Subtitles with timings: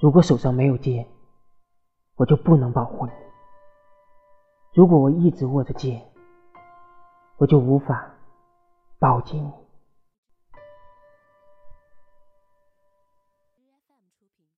[0.00, 1.06] 如果手上没有剑
[2.14, 3.12] 我就不能保护你。
[4.72, 6.00] 如果我一直握着剑
[7.36, 8.14] 我就无法
[8.98, 9.52] 抱紧你。